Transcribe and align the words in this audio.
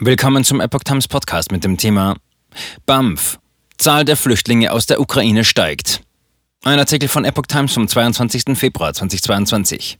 Willkommen 0.00 0.44
zum 0.44 0.60
Epoch 0.60 0.84
Times 0.84 1.08
Podcast 1.08 1.50
mit 1.50 1.64
dem 1.64 1.76
Thema 1.76 2.14
BAMF. 2.86 3.40
Zahl 3.78 4.04
der 4.04 4.16
Flüchtlinge 4.16 4.70
aus 4.72 4.86
der 4.86 5.00
Ukraine 5.00 5.42
steigt. 5.42 6.02
Ein 6.62 6.78
Artikel 6.78 7.08
von 7.08 7.24
Epoch 7.24 7.46
Times 7.48 7.72
vom 7.72 7.88
22. 7.88 8.56
Februar 8.56 8.94
2022. 8.94 9.98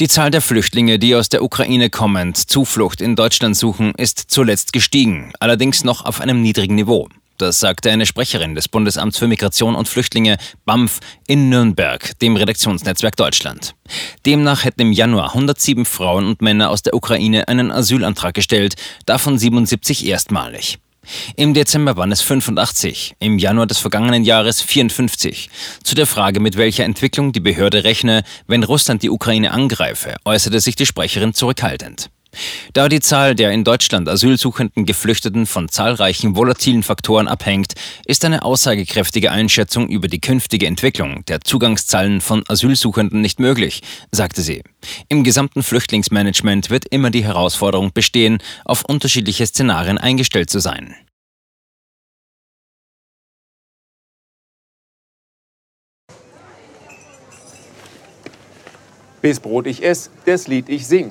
Die 0.00 0.08
Zahl 0.08 0.30
der 0.30 0.40
Flüchtlinge, 0.40 0.98
die 0.98 1.14
aus 1.14 1.28
der 1.28 1.42
Ukraine 1.42 1.90
kommend 1.90 2.38
Zuflucht 2.38 3.02
in 3.02 3.16
Deutschland 3.16 3.54
suchen, 3.54 3.92
ist 3.98 4.18
zuletzt 4.28 4.72
gestiegen, 4.72 5.34
allerdings 5.40 5.84
noch 5.84 6.06
auf 6.06 6.22
einem 6.22 6.40
niedrigen 6.40 6.76
Niveau. 6.76 7.10
Das 7.38 7.58
sagte 7.58 7.90
eine 7.90 8.06
Sprecherin 8.06 8.54
des 8.54 8.68
Bundesamts 8.68 9.18
für 9.18 9.26
Migration 9.26 9.74
und 9.74 9.88
Flüchtlinge 9.88 10.36
BAMF 10.64 11.00
in 11.26 11.48
Nürnberg, 11.48 12.16
dem 12.20 12.36
Redaktionsnetzwerk 12.36 13.16
Deutschland. 13.16 13.74
Demnach 14.24 14.64
hätten 14.64 14.82
im 14.82 14.92
Januar 14.92 15.34
107 15.34 15.84
Frauen 15.84 16.26
und 16.26 16.42
Männer 16.42 16.70
aus 16.70 16.82
der 16.82 16.94
Ukraine 16.94 17.48
einen 17.48 17.72
Asylantrag 17.72 18.34
gestellt, 18.34 18.76
davon 19.04 19.38
77 19.38 20.06
erstmalig. 20.06 20.78
Im 21.36 21.54
Dezember 21.54 21.96
waren 21.96 22.12
es 22.12 22.22
85, 22.22 23.16
im 23.18 23.38
Januar 23.38 23.66
des 23.66 23.78
vergangenen 23.78 24.24
Jahres 24.24 24.62
54. 24.62 25.50
Zu 25.82 25.94
der 25.94 26.06
Frage, 26.06 26.40
mit 26.40 26.56
welcher 26.56 26.84
Entwicklung 26.84 27.32
die 27.32 27.40
Behörde 27.40 27.84
rechne, 27.84 28.22
wenn 28.46 28.62
Russland 28.62 29.02
die 29.02 29.10
Ukraine 29.10 29.50
angreife, 29.50 30.14
äußerte 30.24 30.60
sich 30.60 30.76
die 30.76 30.86
Sprecherin 30.86 31.34
zurückhaltend. 31.34 32.10
Da 32.72 32.88
die 32.88 33.00
Zahl 33.00 33.34
der 33.34 33.52
in 33.52 33.64
Deutschland 33.64 34.08
asylsuchenden 34.08 34.86
Geflüchteten 34.86 35.46
von 35.46 35.68
zahlreichen 35.68 36.36
volatilen 36.36 36.82
Faktoren 36.82 37.28
abhängt, 37.28 37.74
ist 38.06 38.24
eine 38.24 38.42
aussagekräftige 38.42 39.30
Einschätzung 39.30 39.88
über 39.88 40.08
die 40.08 40.20
künftige 40.20 40.66
Entwicklung 40.66 41.24
der 41.26 41.40
Zugangszahlen 41.40 42.20
von 42.20 42.44
Asylsuchenden 42.48 43.20
nicht 43.20 43.40
möglich, 43.40 43.82
sagte 44.12 44.42
sie. 44.42 44.62
Im 45.08 45.24
gesamten 45.24 45.62
Flüchtlingsmanagement 45.62 46.70
wird 46.70 46.86
immer 46.86 47.10
die 47.10 47.24
Herausforderung 47.24 47.92
bestehen, 47.92 48.38
auf 48.64 48.84
unterschiedliche 48.84 49.46
Szenarien 49.46 49.98
eingestellt 49.98 50.50
zu 50.50 50.60
sein. 50.60 50.94
Bis 59.24 59.40
Brot 59.40 59.66
ich 59.66 59.82
ess, 59.82 60.10
das 60.26 60.48
Lied 60.48 60.68
ich 60.68 60.86
sing. 60.86 61.10